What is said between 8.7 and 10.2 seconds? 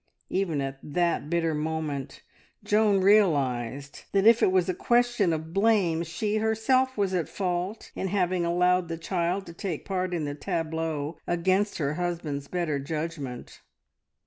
the child to take part